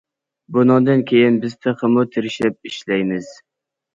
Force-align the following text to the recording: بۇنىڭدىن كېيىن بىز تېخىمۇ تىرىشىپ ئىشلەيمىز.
بۇنىڭدىن 0.55 1.03
كېيىن 1.11 1.35
بىز 1.43 1.53
تېخىمۇ 1.67 2.05
تىرىشىپ 2.15 2.69
ئىشلەيمىز. 2.71 3.29